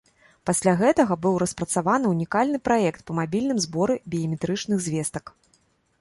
[0.49, 5.25] Пасля гэтага быў распрацаваны ўнікальны праект па мабільным зборы біяметрычных звестак.